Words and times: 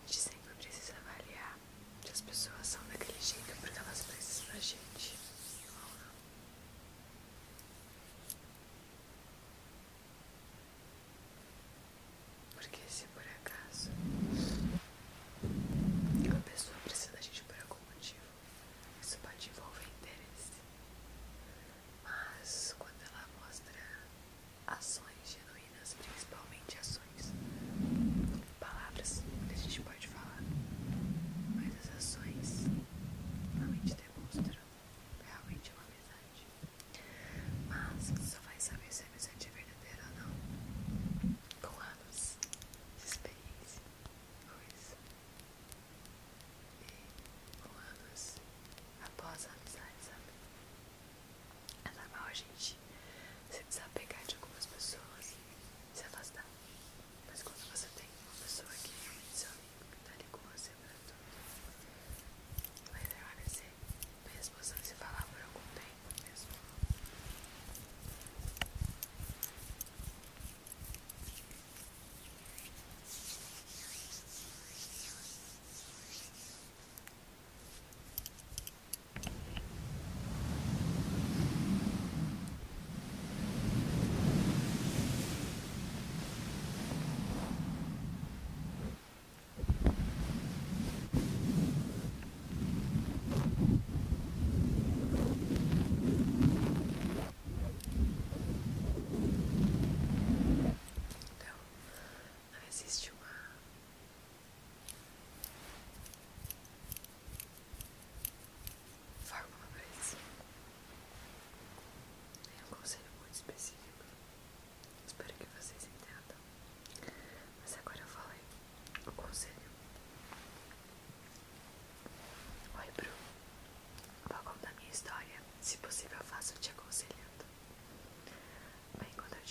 relationship 0.00 0.41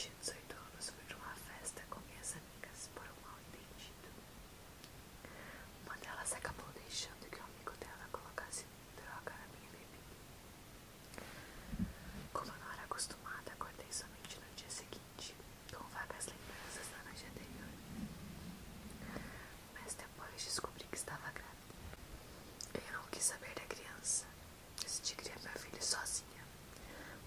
tinha 0.02 0.14
18 0.20 0.56
anos, 0.56 0.90
fui 0.90 1.06
de 1.06 1.14
uma 1.14 1.36
festa 1.36 1.84
com 1.92 2.00
minhas 2.10 2.34
amigas 2.34 2.90
por 2.96 3.04
um 3.06 3.22
mal 3.22 3.38
entendido. 3.40 4.10
Uma 5.86 5.96
delas 5.98 6.34
acabou 6.34 6.66
deixando 6.74 7.30
que 7.30 7.40
um 7.40 7.44
amigo 7.46 7.72
dela 7.78 8.10
colocasse 8.12 8.66
droga 8.98 9.30
na 9.38 9.46
minha 9.54 9.70
bebida. 9.70 10.02
Como 12.34 12.48
não 12.48 12.72
era 12.74 12.82
acostumada, 12.84 13.52
acordei 13.54 13.92
somente 13.94 14.40
no 14.40 14.56
dia 14.56 14.70
seguinte, 14.72 15.36
com 15.72 15.84
vagas 15.94 16.26
lembranças 16.26 16.88
da 16.90 17.04
noite 17.06 17.26
anterior. 17.30 17.70
Mas 19.76 19.94
depois 19.94 20.44
descobri 20.44 20.84
que 20.86 20.98
estava 20.98 21.30
grávida. 21.30 21.78
Eu 22.74 22.98
não 22.98 23.06
quis 23.12 23.26
saber 23.26 23.54
da 23.54 23.66
criança. 23.70 24.26
Decidi 24.82 25.14
criar 25.16 25.38
meu 25.44 25.54
filho 25.60 25.84
sozinha. 25.84 26.42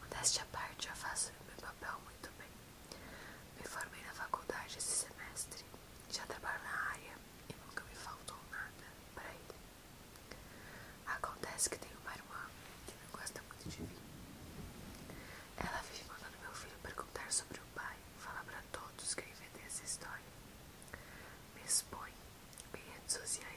Modéstia 0.00 0.42
à 0.42 0.46
parte, 0.46 0.88
eu 0.88 0.96
faço 0.96 1.30
social. 23.14 23.53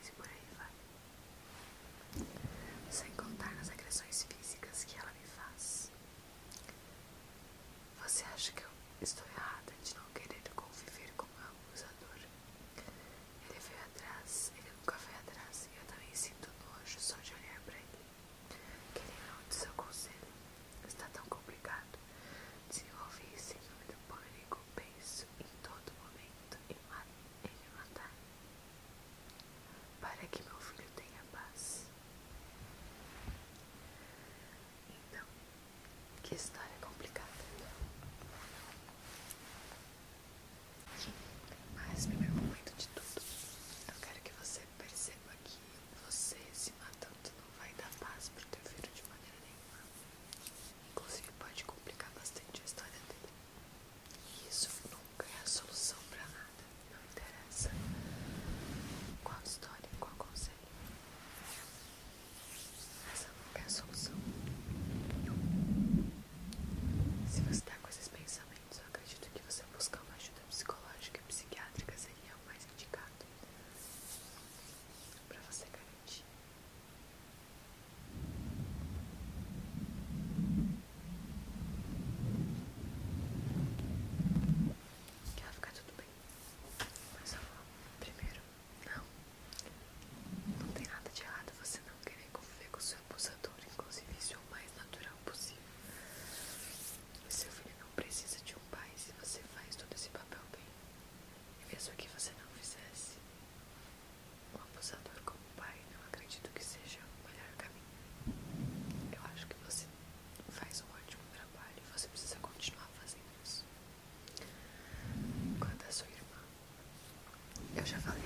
Shaka. 117.88 118.17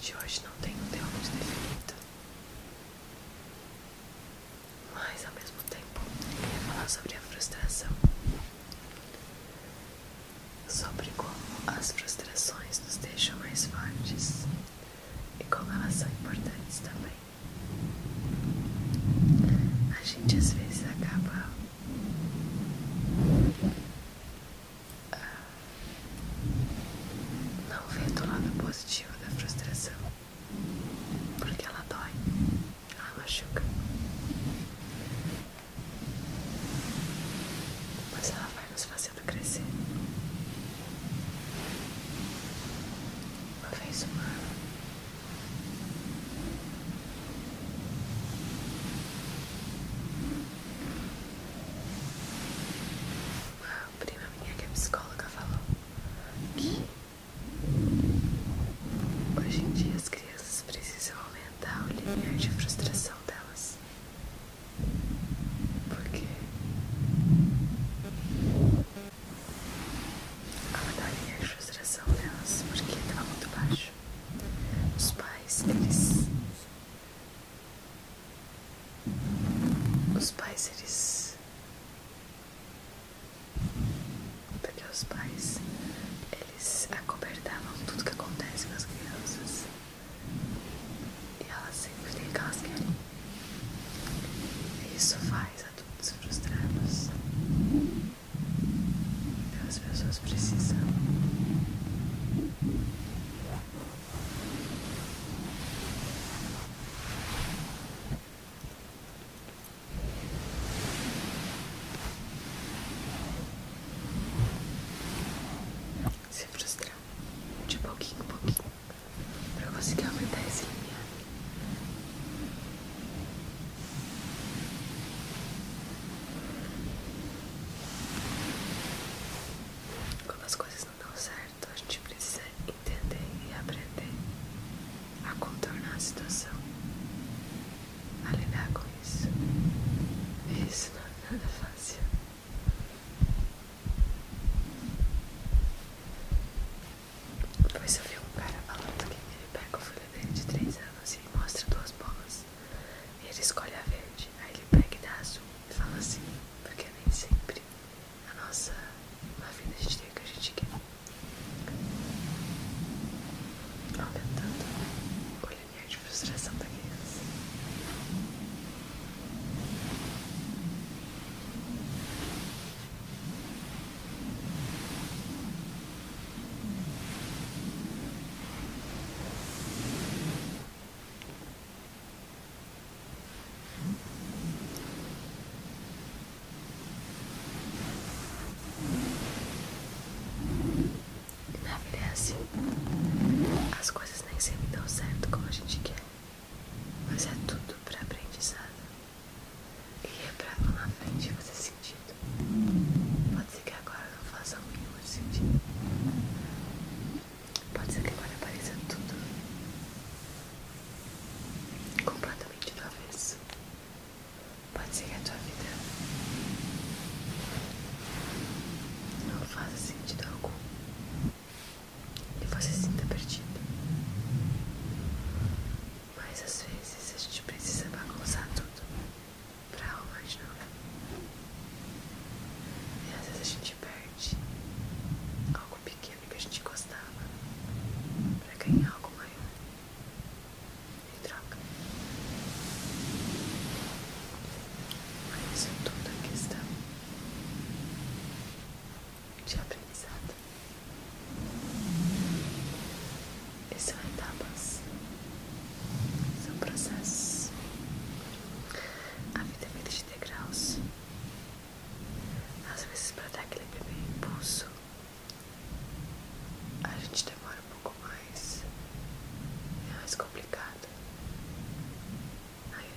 Dia 0.00 0.14
aconselhado 0.14 0.20
de 0.20 0.24
hoje 0.24 0.40
não 0.44 0.69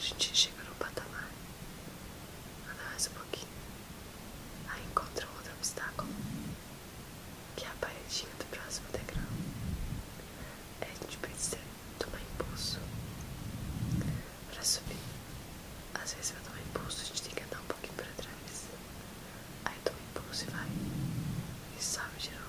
gente 0.03 0.36
chega 0.36 0.62
no 0.63 0.75
patamar, 0.75 1.29
anda 2.69 2.83
mais 2.89 3.07
um 3.07 3.12
pouquinho, 3.12 3.48
aí 4.67 4.83
encontra 4.86 5.25
um 5.25 5.36
outro 5.38 5.51
obstáculo, 5.53 6.10
que 7.55 7.63
é 7.63 7.67
a 7.69 7.74
paredinha 7.79 8.29
do 8.38 8.45
próximo 8.48 8.88
degrau. 8.91 9.24
Aí 10.81 10.89
a 10.91 11.03
gente 11.05 11.17
precisa 11.17 11.57
tomar 12.00 12.19
impulso 12.22 12.79
para 14.51 14.62
subir. 14.62 15.00
Às 15.93 16.13
vezes, 16.13 16.31
para 16.31 16.41
tomar 16.41 16.60
impulso, 16.60 17.01
a 17.01 17.05
gente 17.05 17.22
tem 17.22 17.33
que 17.33 17.43
andar 17.43 17.62
um 17.62 17.65
pouquinho 17.65 17.93
para 17.93 18.12
trás, 18.17 18.65
aí 19.63 19.75
toma 19.86 20.00
impulso 20.12 20.43
e 20.45 20.50
vai, 20.51 20.67
e 21.79 21.81
sobe 21.81 22.19
geralmente. 22.19 22.42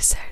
so 0.00 0.29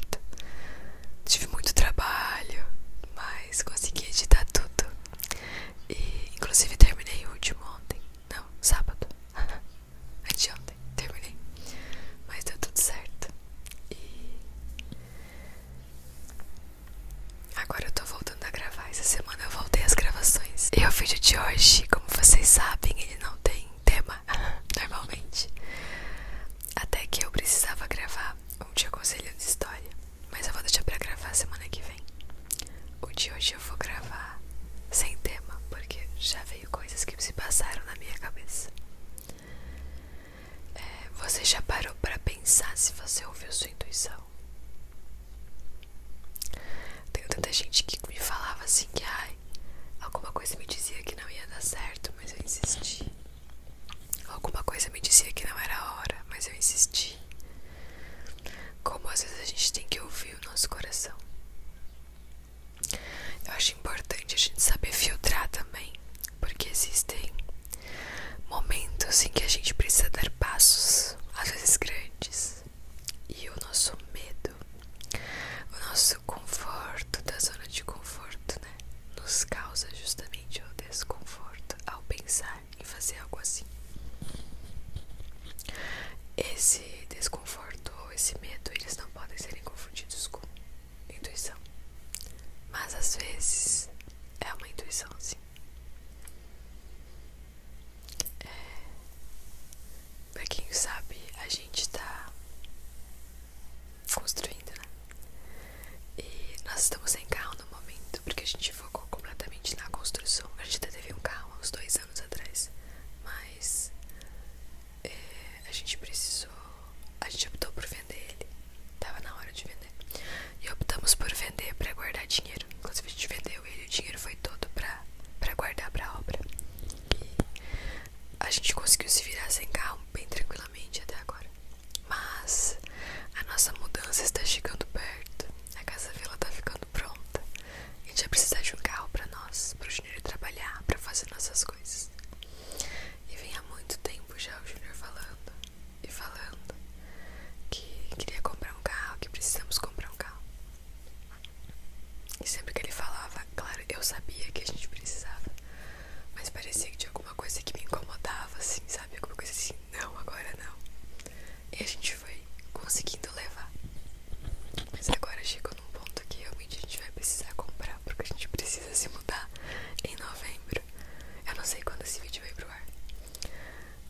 sei 171.68 171.82
quando 171.82 172.00
esse 172.00 172.18
vídeo 172.20 172.40
vai 172.42 172.54
pro 172.54 172.70
ar. 172.70 172.82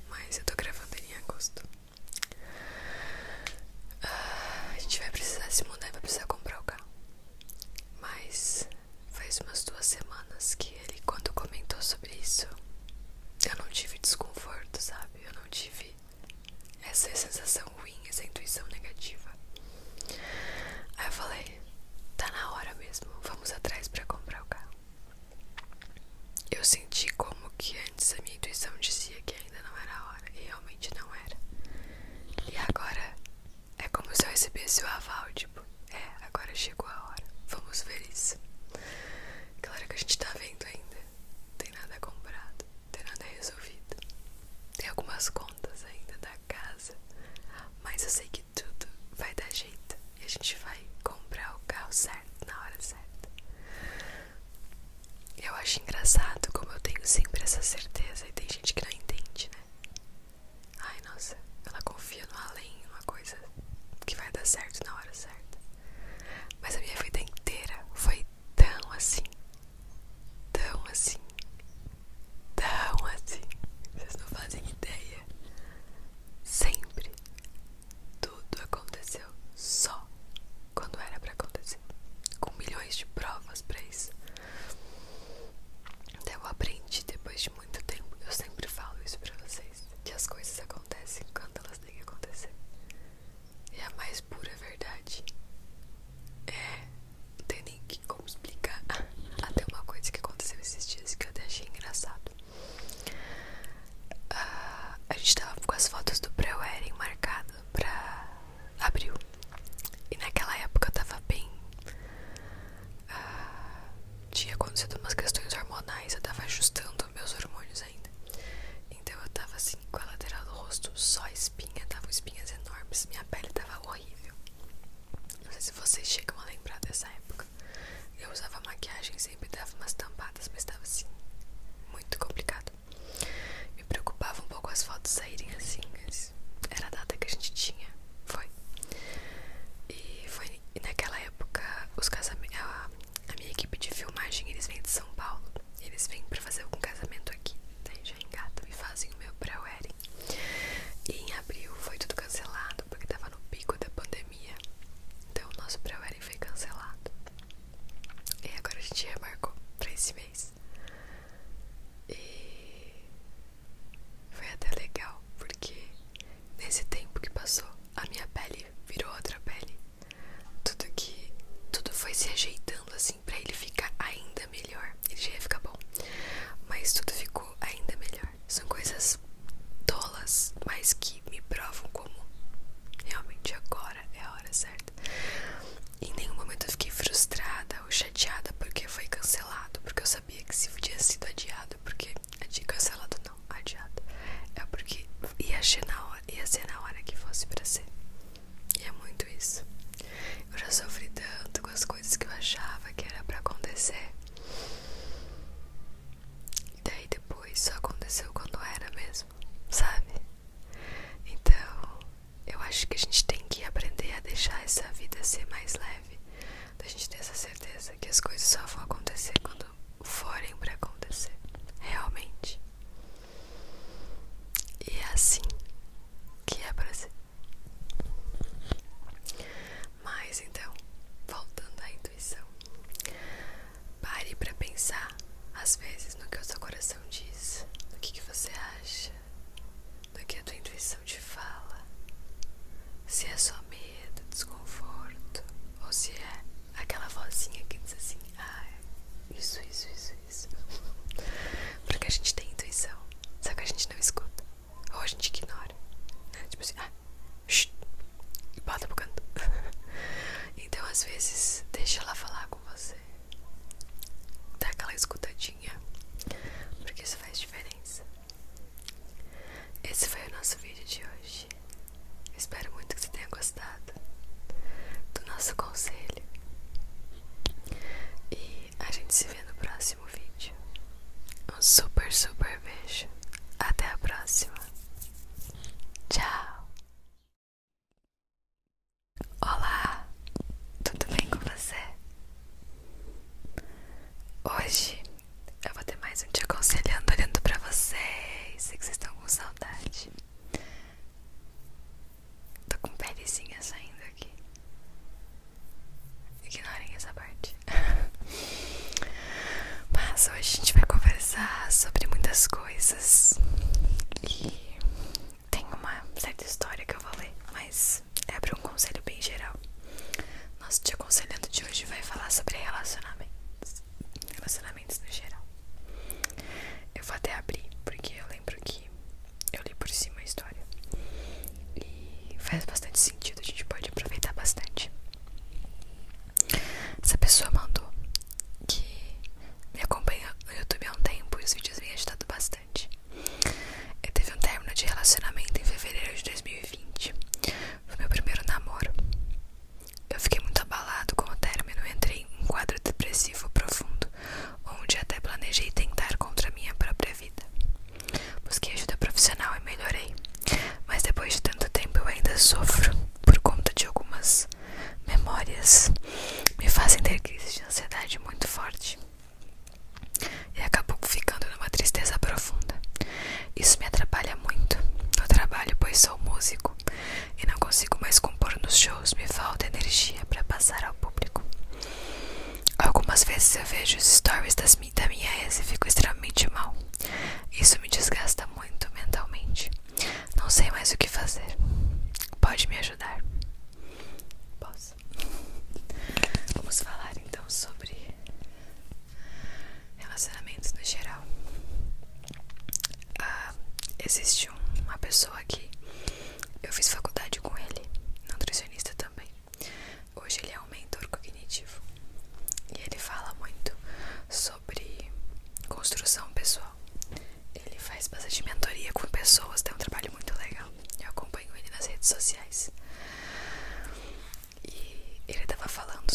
Mas 0.08 0.38
eu 0.38 0.44
tô 0.44 0.54
gravando 0.54 0.94
ele 0.96 1.08
em 1.12 1.16
agosto. 1.16 1.60
Ah, 4.00 4.72
a 4.76 4.78
gente 4.78 5.00
vai 5.00 5.10
precisar 5.10 5.50
se 5.50 5.64
mudar 5.64 5.88
e 5.88 5.90
vai 5.90 6.00
precisar 6.00 6.26
comprar 6.26 6.60
o 6.60 6.62
carro. 6.64 6.86
Mas 8.00 8.68
faz 9.10 9.40
umas 9.40 9.64
duas 9.64 9.84
semanas 9.86 10.54
que 10.54 10.72
ele, 10.72 11.00
quando 11.04 11.32
comentou 11.32 11.82
sobre 11.82 12.14
isso, 12.14 12.46
eu 13.44 13.56
não 13.58 13.68
tive 13.70 13.98
desconforto, 13.98 14.80
sabe? 14.80 15.20
Eu 15.24 15.32
não 15.32 15.48
tive 15.50 15.96
essa 16.82 17.12
sensação 17.16 17.66
ruim, 17.80 17.98
essa 18.08 18.24
intuição 18.24 18.64
negativa. 18.68 19.30
Aí 20.96 21.06
eu 21.06 21.12
falei: 21.12 21.57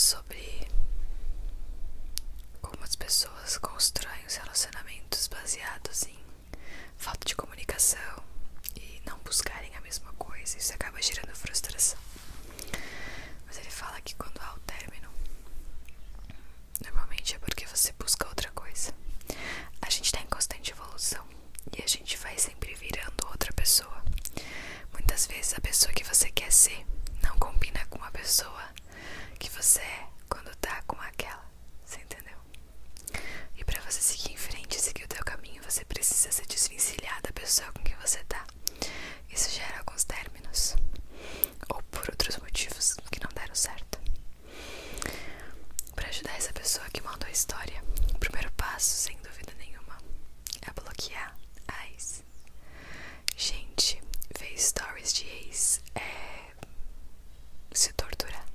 sobre 0.03 0.67
como 2.61 2.83
as 2.83 2.93
pessoas 2.93 3.57
constroem 3.57 4.25
os 4.25 4.35
relacionamentos 4.35 5.27
baseados 5.29 6.03
em 6.03 6.19
falta 6.97 7.25
de 7.25 7.33
comunicação 7.35 8.21
e 8.75 9.01
não 9.05 9.17
buscarem 9.19 9.73
a 9.75 9.81
mesma 9.81 10.11
coisa. 10.13 10.57
Isso 10.57 10.73
acaba 10.73 11.01
gerando 11.01 11.33
frustração. 11.33 11.97
Mas 13.47 13.57
ele 13.57 13.71
fala 13.71 14.01
que 14.01 14.13
quando 14.15 14.41
há 14.41 14.53
o 14.53 14.59
término, 14.59 15.09
normalmente 16.83 17.35
é 17.35 17.39
porque 17.39 17.65
você 17.65 17.93
busca 17.93 18.27
outra 18.27 18.51
coisa. 18.51 18.93
A 19.81 19.89
gente 19.89 20.05
está 20.07 20.19
em 20.19 20.27
constante 20.27 20.71
evolução 20.71 21.25
e 21.77 21.81
a 21.81 21.87
gente 21.87 22.17
vai 22.17 22.37
sempre 22.37 22.75
virando 22.75 23.25
outra 23.27 23.53
pessoa. 23.53 24.03
Muitas 24.91 25.27
vezes 25.27 25.53
a 25.53 25.61
pessoa 25.61 25.93
que 25.93 26.03
você 26.03 26.29
quer 26.29 26.51
ser 26.51 26.85
não 27.23 27.37
combina 27.37 27.85
com 27.87 28.03
a 28.03 28.11
pessoa 28.11 28.69
que 29.39 29.49
você 29.49 29.79
é 29.81 30.07
quando 30.29 30.55
tá 30.57 30.81
com 30.87 30.95
aquela. 31.01 31.43
Você 31.85 31.99
entendeu? 32.01 32.37
E 33.55 33.63
pra 33.63 33.81
você 33.81 34.01
seguir 34.01 34.33
em 34.33 34.37
frente, 34.37 34.77
e 34.77 34.81
seguir 34.81 35.03
o 35.03 35.07
teu 35.07 35.23
caminho, 35.23 35.61
você 35.63 35.83
precisa 35.85 36.31
se 36.31 36.45
desvencilhar 36.45 37.21
da 37.21 37.31
pessoa 37.31 37.71
com 37.73 37.83
que 37.83 37.95
você 37.95 38.23
tá. 38.25 38.45
Isso 39.29 39.49
gera 39.51 39.79
alguns 39.79 40.03
términos. 40.03 40.75
Ou 41.69 41.81
por 41.83 42.09
outros 42.09 42.37
motivos 42.37 42.95
que 43.11 43.19
não 43.23 43.29
deram 43.33 43.55
certo. 43.55 43.99
Pra 45.95 46.07
ajudar 46.09 46.35
essa 46.37 46.53
pessoa 46.53 46.85
que 46.91 47.01
mandou 47.01 47.27
a 47.27 47.31
história, 47.31 47.81
o 48.13 48.17
primeiro 48.19 48.51
passo, 48.53 48.95
sem 48.95 49.17
dúvida 49.17 49.53
nenhuma, 49.57 49.97
é 50.61 50.71
bloquear 50.71 51.35
a 51.67 51.87
ex. 51.89 52.23
Gente, 53.35 54.01
ver 54.37 54.57
stories 54.57 55.13
de 55.13 55.25
ex 55.25 55.81
é 55.95 56.52
se 57.73 57.91
torturar. 57.93 58.45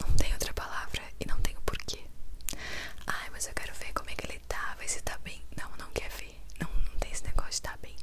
Não 0.00 0.12
tem 0.16 0.32
outra 0.32 0.52
palavra 0.54 1.02
e 1.20 1.26
não 1.26 1.40
tenho 1.40 1.60
porquê. 1.62 2.04
Ai, 3.06 3.30
mas 3.30 3.46
eu 3.46 3.54
quero 3.54 3.74
ver 3.74 3.92
como 3.92 4.10
é 4.10 4.14
que 4.14 4.26
ele 4.26 4.38
tá, 4.40 4.74
vai 4.76 4.88
se 4.88 5.00
tá 5.02 5.18
bem. 5.18 5.42
Não, 5.56 5.70
não 5.76 5.90
quer 5.92 6.10
ver. 6.10 6.38
Não, 6.60 6.68
não 6.70 6.98
tem 6.98 7.10
esse 7.12 7.24
negócio 7.24 7.52
de 7.52 7.62
tá 7.62 7.76
bem. 7.82 7.96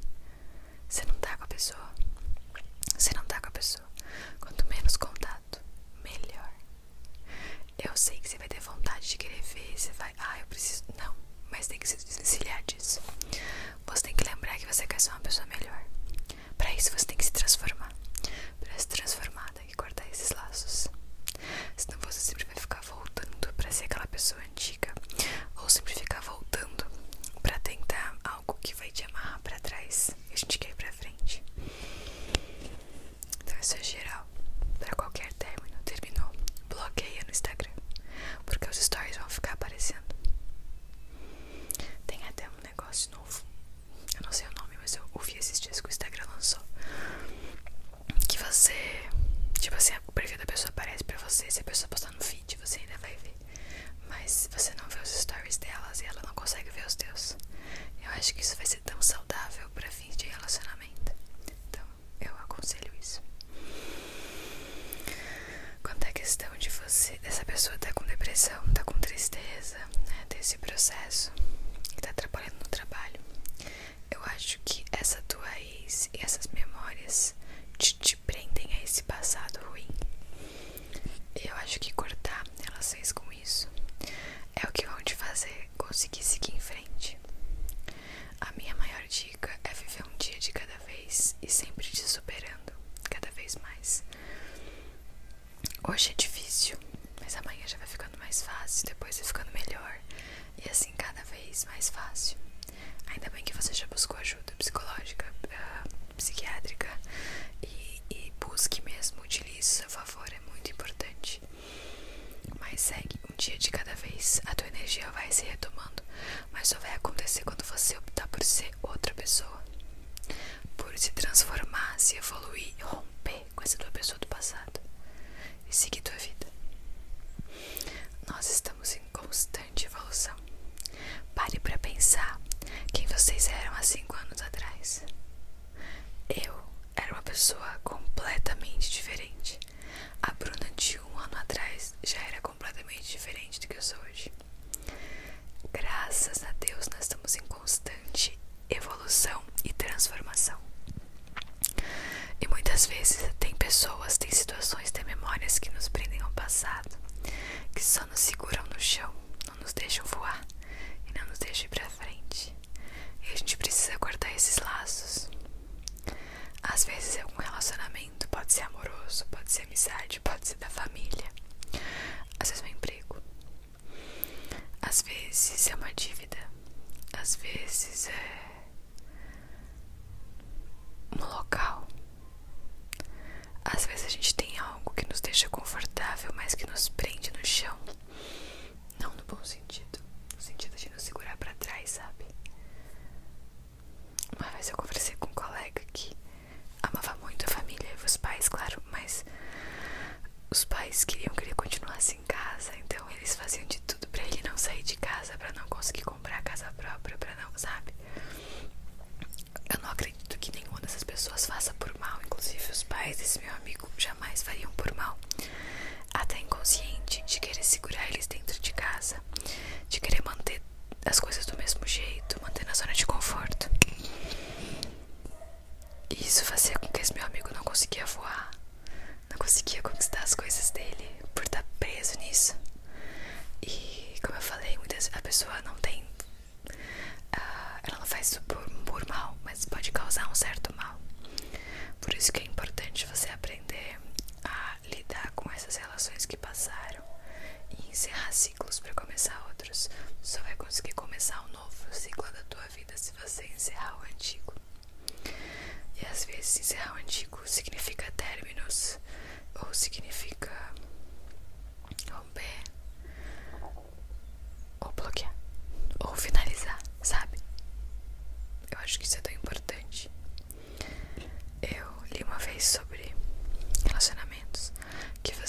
Você 0.87 1.05
não 1.05 1.15
tá 1.15 1.37
com 1.37 1.43
a 1.43 1.47
pessoa. 1.47 1.89
Você 2.97 3.11
não 3.15 3.25
tá 3.25 3.39
com 3.41 3.47
a 3.47 3.51
pessoa. 3.51 3.87
Quanto 4.39 4.65
menos 4.67 4.97
contato, 4.97 5.61
melhor. 6.03 6.51
Eu 7.77 7.95
sei 7.95 8.19
que 8.19 8.29
você 8.29 8.37
vai 8.37 8.47
ter 8.47 8.59
vontade 8.59 9.09
de 9.09 9.17
querer 9.17 9.41
ver, 9.41 9.73
você 9.77 9.91
vai. 9.93 10.13
Ah, 10.17 10.39
eu 10.39 10.47
preciso. 10.47 10.83
Não, 10.97 11.15
mas 11.51 11.67
tem 11.67 11.79
que 11.79 11.87
se 11.87 11.97
desvencilhar 11.97 12.63
disso. 12.63 13.01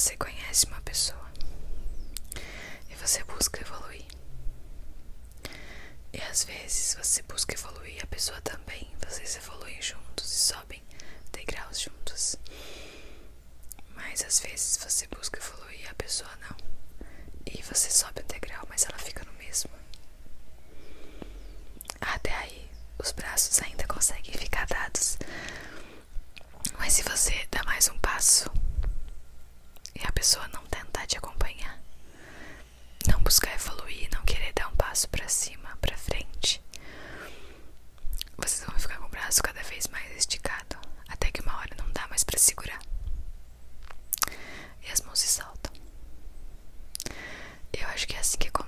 você 0.09 0.17
conhece 0.17 0.65
uma 0.65 0.81
pessoa 0.81 1.31
e 2.89 2.95
você 2.95 3.23
busca 3.25 3.61
evoluir. 3.61 4.07
E 6.15 6.23
às 6.23 6.45
vezes 6.45 6.95
você 6.95 7.21
busca 7.25 7.55
evoluir 7.55 8.03
a 8.03 8.07
pessoa 8.07 8.41
também, 8.41 8.91
vocês 9.07 9.37
evoluem 9.37 9.83
juntos 9.83 10.33
e 10.33 10.37
sobem 10.37 10.83
degraus 11.31 11.79
juntos. 11.79 12.37
Mas 13.95 14.25
às 14.25 14.41
vezes 14.41 14.79
você 14.79 15.07
busca 15.09 15.39
evoluir 15.41 15.91
a 15.91 15.95
pessoa 15.95 16.31
não. 16.41 16.57
E 17.45 17.61
você 17.61 17.91
sobe 17.91 18.23
o 18.23 18.25
degrau, 18.25 18.65
mas 18.67 18.87
ela 18.87 18.99
fica 18.99 19.23
no 19.27 19.33
mesmo. 19.35 19.71
Até 22.01 22.35
aí, 22.35 22.71
os 22.99 23.13
braços 23.13 23.61
ainda 23.61 23.87
conseguem 23.87 24.33
ficar 24.33 24.67
dados. 24.69 25.19
Mas 26.79 26.95
se 26.95 27.03
você 27.03 27.47
dá 27.51 27.63
mais 27.65 27.89
um 27.91 27.99
passo, 27.99 28.51
e 30.01 30.07
a 30.07 30.13
pessoa 30.13 30.47
não 30.49 30.65
tentar 30.67 31.07
te 31.07 31.17
acompanhar, 31.19 31.79
não 33.11 33.21
buscar 33.21 33.55
evoluir, 33.55 34.09
não 34.13 34.23
querer 34.23 34.53
dar 34.53 34.69
um 34.69 34.77
passo 34.77 35.09
para 35.09 35.29
cima, 35.29 35.77
para 35.81 35.97
frente, 35.97 36.63
vocês 38.37 38.65
vão 38.69 38.79
ficar 38.79 38.99
com 38.99 39.07
o 39.07 39.11
braço 39.11 39.43
cada 39.43 39.63
vez 39.63 39.87
mais 39.89 40.11
esticado, 40.17 40.77
até 41.09 41.31
que 41.31 41.41
uma 41.41 41.57
hora 41.59 41.75
não 41.79 41.91
dá 41.93 42.07
mais 42.09 42.25
para 42.25 42.39
segurar. 42.39 42.81
E 44.83 44.91
as 44.91 45.01
mãos 45.03 45.19
se 45.19 45.27
saltam. 45.27 45.73
Eu 47.73 47.87
acho 47.89 48.07
que 48.07 48.15
é 48.17 48.19
assim 48.19 48.39
que 48.39 48.49
acontece 48.49 48.68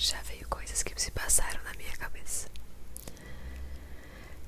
já 0.00 0.20
veio 0.22 0.48
coisas 0.48 0.82
que 0.82 0.98
se 1.00 1.10
passaram 1.10 1.62
na 1.62 1.74
minha 1.74 1.94
cabeça. 1.96 2.48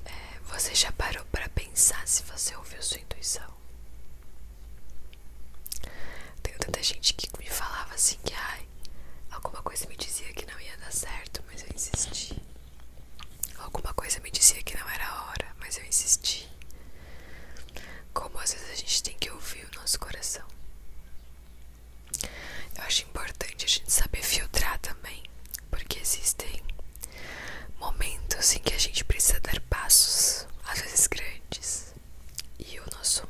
É, 0.04 0.38
você 0.44 0.74
já 0.74 0.90
parou 0.92 1.24
para 1.26 1.48
pensar 1.50 2.06
se 2.08 2.22
você 2.22 2.56
ouviu 2.56 2.82
sua 2.82 3.00
intuição? 3.00 3.52
Tem 6.42 6.54
tanta 6.58 6.82
gente 6.82 7.12
que 7.14 7.28
me 7.38 7.48
falava 7.48 7.94
assim 7.94 8.18
que 8.24 8.32
ai, 8.34 8.66
alguma 9.30 9.62
coisa 9.62 9.86
me 9.88 9.96
dizia 9.96 10.32
que 10.32 10.46
não 10.46 10.58
ia 10.60 10.76
dar 10.78 10.92
certo, 10.92 11.42
mas 11.46 11.62
eu 11.62 11.68
insisti. 11.74 12.42
Alguma 13.58 13.92
coisa 13.94 14.20
me 14.20 14.30
dizia 14.30 14.62
que 14.62 14.76
não 14.76 14.88
era 14.88 15.06
a 15.06 15.24
hora, 15.30 15.54
mas 15.58 15.76
eu 15.76 15.84
insisti. 15.84 16.48
Como 18.14 18.38
às 18.38 18.52
vezes 18.52 18.70
a 18.70 18.74
gente 18.74 19.02
tem 19.02 19.18
que 19.18 19.30
ouvir 19.30 19.64
o 19.66 19.74
nosso 19.80 19.98
coração. 19.98 20.46
Eu 22.76 22.82
acho 22.84 23.02
importante 23.04 23.64
a 23.64 23.68
gente 23.68 23.92
saber 23.92 24.22
filtrar 24.22 24.78
também 24.80 25.22
porque 25.82 25.98
existem 25.98 26.62
momentos 27.80 28.54
em 28.54 28.60
que 28.60 28.72
a 28.72 28.78
gente 28.78 29.04
precisa 29.04 29.40
dar 29.40 29.60
passos, 29.62 30.46
às 30.68 30.80
vezes 30.80 31.08
grandes, 31.08 31.92
e 32.56 32.78
o 32.78 32.84
nosso 32.96 33.26